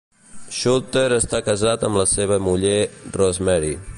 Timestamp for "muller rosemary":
2.47-3.73